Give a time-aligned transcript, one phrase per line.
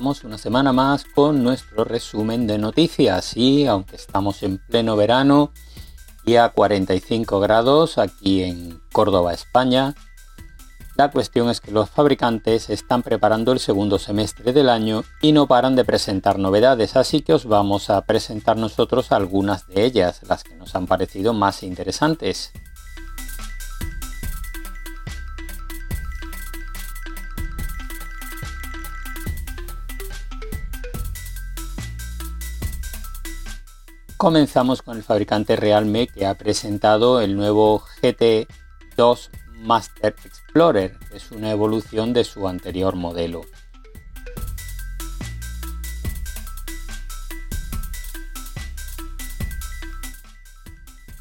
[0.00, 5.52] una semana más con nuestro resumen de noticias y aunque estamos en pleno verano
[6.24, 9.94] y a 45 grados aquí en Córdoba, España,
[10.96, 15.46] la cuestión es que los fabricantes están preparando el segundo semestre del año y no
[15.46, 20.44] paran de presentar novedades, así que os vamos a presentar nosotros algunas de ellas, las
[20.44, 22.52] que nos han parecido más interesantes.
[34.20, 39.30] Comenzamos con el fabricante Realme que ha presentado el nuevo GT2
[39.62, 43.40] Master Explorer, es una evolución de su anterior modelo.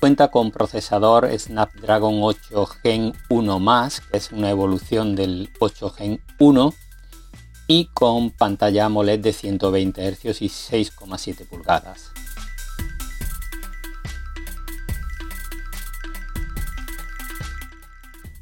[0.00, 6.74] Cuenta con procesador Snapdragon 8 Gen 1 que es una evolución del 8 Gen 1,
[7.68, 12.10] y con pantalla AMOLED de 120 Hz y 6,7 pulgadas.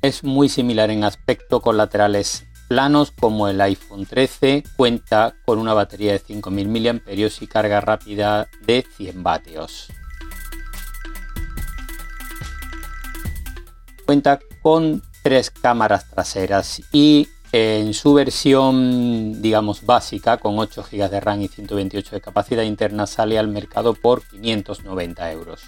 [0.00, 5.74] Es muy similar en aspecto con laterales planos como el iPhone 13, cuenta con una
[5.74, 7.00] batería de 5000 mAh
[7.40, 9.88] y carga rápida de 100 vatios.
[14.06, 21.20] Cuenta con tres cámaras traseras y en su versión digamos básica con 8 GB de
[21.20, 25.62] RAM y 128 de capacidad interna sale al mercado por 590 euros.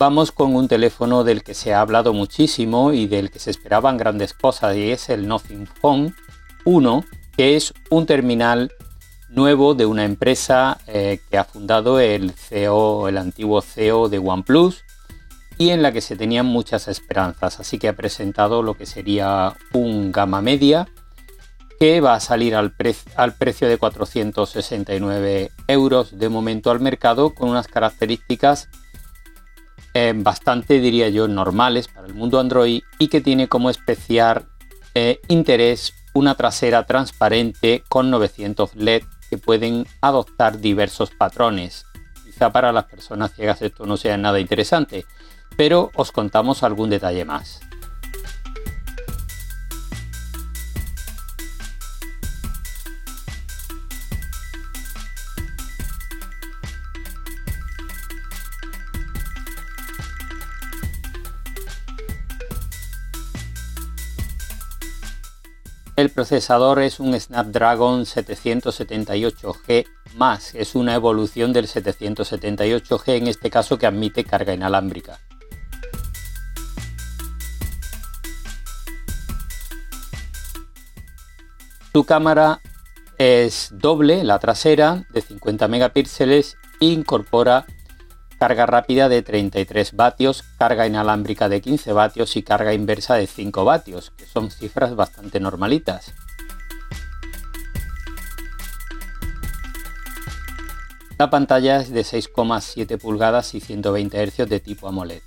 [0.00, 3.98] Vamos con un teléfono del que se ha hablado muchísimo y del que se esperaban
[3.98, 6.14] grandes cosas y es el Nothing Phone
[6.64, 7.04] 1,
[7.36, 8.72] que es un terminal
[9.28, 14.84] nuevo de una empresa eh, que ha fundado el CEO, el antiguo CEO de OnePlus
[15.58, 17.60] y en la que se tenían muchas esperanzas.
[17.60, 20.88] Así que ha presentado lo que sería un gama media
[21.78, 22.72] que va a salir al,
[23.16, 28.70] al precio de 469 euros de momento al mercado con unas características
[29.94, 34.46] eh, bastante, diría yo, normales para el mundo Android y que tiene como especial
[34.94, 41.86] eh, interés una trasera transparente con 900 LED que pueden adoptar diversos patrones.
[42.24, 45.04] Quizá para las personas ciegas esto no sea nada interesante,
[45.56, 47.60] pero os contamos algún detalle más.
[66.00, 69.84] El procesador es un Snapdragon 778G
[70.54, 75.20] es una evolución del 778G en este caso que admite carga inalámbrica.
[81.92, 82.62] Su cámara
[83.18, 87.66] es doble, la trasera, de 50 megapíxeles e incorpora
[88.40, 93.66] carga rápida de 33 vatios, carga inalámbrica de 15 vatios y carga inversa de 5
[93.66, 96.14] vatios, que son cifras bastante normalitas.
[101.18, 105.20] La pantalla es de 6,7 pulgadas y 120 Hz de tipo AMOLED.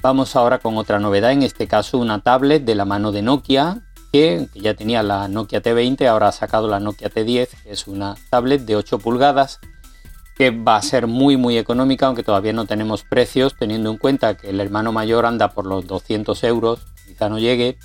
[0.00, 3.82] Vamos ahora con otra novedad, en este caso una tablet de la mano de Nokia
[4.12, 8.14] que, ya tenía la Nokia T20, ahora ha sacado la Nokia T10, que es una
[8.30, 9.58] tablet de 8 pulgadas
[10.36, 14.36] que va a ser muy muy económica, aunque todavía no tenemos precios, teniendo en cuenta
[14.36, 17.78] que el hermano mayor anda por los 200 euros, quizá no llegue.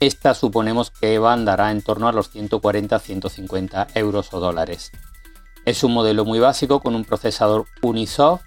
[0.00, 4.92] Esta suponemos que va andará en torno a los 140-150 euros o dólares.
[5.64, 8.42] Es un modelo muy básico con un procesador Unisoft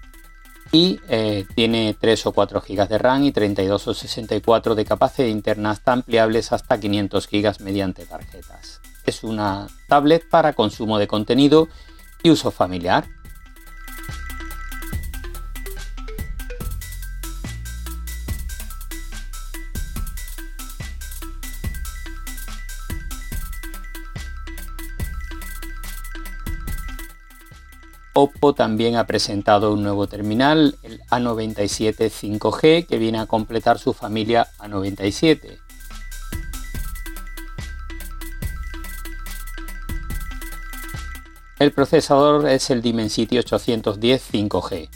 [0.71, 5.27] y eh, tiene 3 o 4 GB de RAM y 32 o 64 de capacidad
[5.27, 8.81] interna ampliables hasta 500 GB mediante tarjetas.
[9.05, 11.67] Es una tablet para consumo de contenido
[12.23, 13.07] y uso familiar.
[28.13, 33.93] Oppo también ha presentado un nuevo terminal, el A97 5G, que viene a completar su
[33.93, 35.59] familia A97.
[41.59, 44.89] El procesador es el Dimensity 810 5G.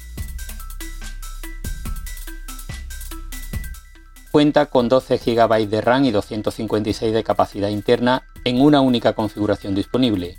[4.32, 9.74] Cuenta con 12 GB de RAM y 256 de capacidad interna en una única configuración
[9.74, 10.38] disponible.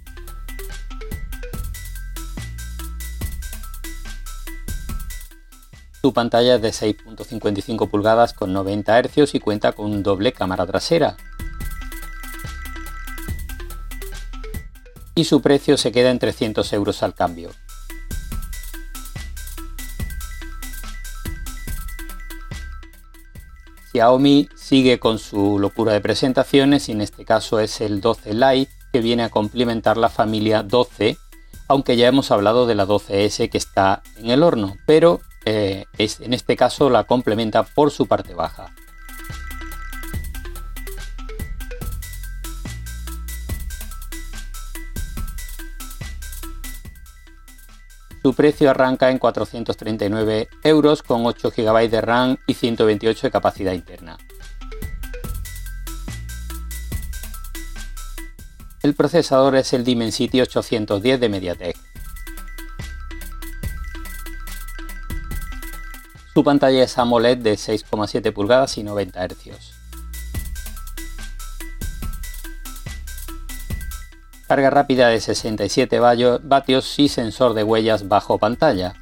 [6.06, 11.16] Su pantalla es de 6.55 pulgadas con 90 Hz y cuenta con doble cámara trasera.
[15.16, 17.50] Y su precio se queda en 300 euros al cambio.
[23.90, 28.72] Xiaomi sigue con su locura de presentaciones y en este caso es el 12 Lite
[28.92, 31.18] que viene a complementar la familia 12,
[31.66, 36.20] aunque ya hemos hablado de la 12S que está en el horno, pero eh, es,
[36.20, 38.74] en este caso la complementa por su parte baja.
[48.22, 53.72] Su precio arranca en 439 euros con 8 GB de RAM y 128 de capacidad
[53.72, 54.18] interna.
[58.82, 61.85] El procesador es el Dimensity 810 de MediaTek.
[66.36, 69.72] Su pantalla es AMOLED de 6,7 pulgadas y 90 Hz.
[74.46, 78.92] Carga rápida de 67 vatios y sensor de huellas bajo pantalla.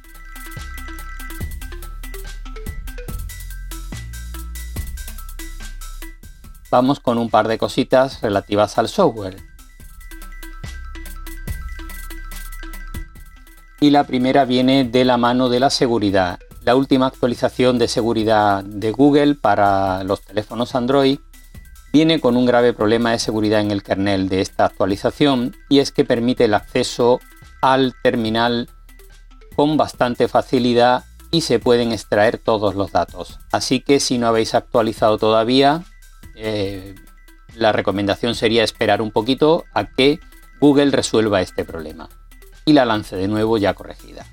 [6.71, 9.35] Vamos con un par de cositas relativas al software.
[13.81, 16.39] Y la primera viene de la mano de la seguridad.
[16.65, 21.19] La última actualización de seguridad de Google para los teléfonos Android
[21.93, 25.91] viene con un grave problema de seguridad en el kernel de esta actualización y es
[25.91, 27.19] que permite el acceso
[27.61, 28.67] al terminal
[29.55, 33.39] con bastante facilidad y se pueden extraer todos los datos.
[33.51, 35.83] Así que si no habéis actualizado todavía,
[36.35, 36.95] eh,
[37.53, 40.19] la recomendación sería esperar un poquito a que
[40.59, 42.09] Google resuelva este problema
[42.65, 44.25] y la lance de nuevo ya corregida.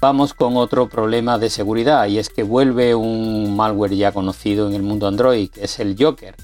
[0.00, 4.74] Vamos con otro problema de seguridad y es que vuelve un malware ya conocido en
[4.74, 6.36] el mundo Android, que es el Joker.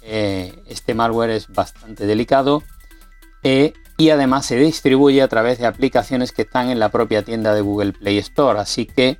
[0.00, 2.62] Eh, este malware es bastante delicado
[3.42, 7.54] eh, y además se distribuye a través de aplicaciones que están en la propia tienda
[7.54, 9.18] de Google Play Store, así que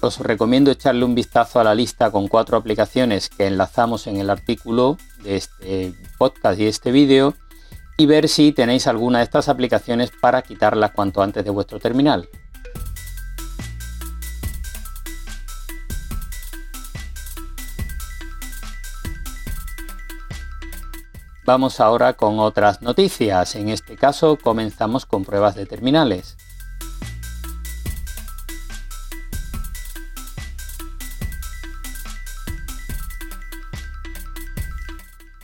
[0.00, 4.28] os recomiendo echarle un vistazo a la lista con cuatro aplicaciones que enlazamos en el
[4.28, 7.34] artículo de este podcast y este vídeo
[7.96, 12.28] y ver si tenéis alguna de estas aplicaciones para quitarlas cuanto antes de vuestro terminal.
[21.46, 23.54] Vamos ahora con otras noticias.
[23.54, 26.36] En este caso comenzamos con pruebas de terminales.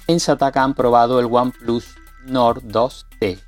[0.09, 1.95] En Sataka han probado el OnePlus
[2.25, 3.39] Nord 2T.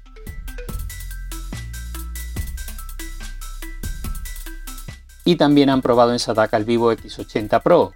[5.24, 7.94] Y también han probado en Sataka el Vivo X80 Pro,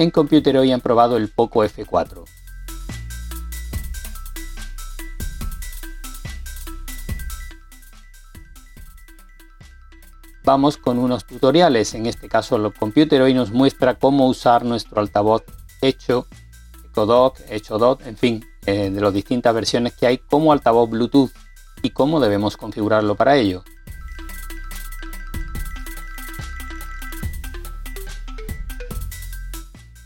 [0.00, 2.24] En Computer hoy han probado el Poco F4.
[10.44, 15.00] Vamos con unos tutoriales, en este caso el Computer hoy nos muestra cómo usar nuestro
[15.00, 15.42] altavoz
[15.82, 16.28] hecho,
[16.90, 17.38] Ecodoc,
[17.68, 21.32] Dot, en fin, eh, de las distintas versiones que hay como altavoz Bluetooth
[21.82, 23.64] y cómo debemos configurarlo para ello.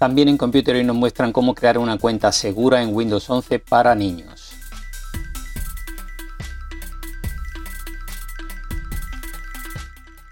[0.02, 3.94] También en Computer hoy nos muestran cómo crear una cuenta segura en Windows 11 para
[3.94, 4.50] niños.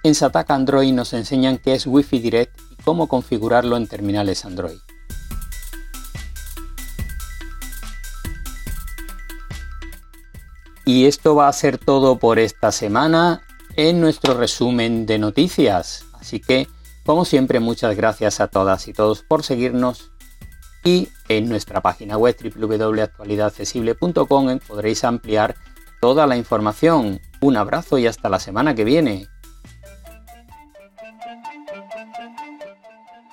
[0.02, 4.80] En Sataka Android nos enseñan qué es Wi-Fi Direct y cómo configurarlo en terminales Android.
[10.84, 13.42] Y esto va a ser todo por esta semana
[13.76, 16.06] en nuestro resumen de noticias.
[16.14, 16.66] Así que
[17.04, 20.12] como siempre, muchas gracias a todas y todos por seguirnos
[20.84, 25.54] y en nuestra página web www.actualidadaccesible.com podréis ampliar
[26.00, 27.20] toda la información.
[27.40, 29.26] Un abrazo y hasta la semana que viene.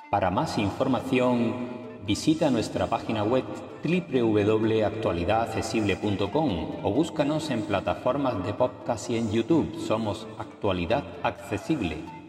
[0.09, 1.67] Para más información,
[2.05, 3.43] visita nuestra página web
[3.83, 9.77] www.actualidadaccesible.com o búscanos en plataformas de podcast y en YouTube.
[9.85, 12.26] Somos Actualidad Accesible.